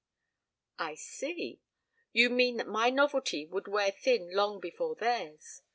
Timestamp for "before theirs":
4.59-5.61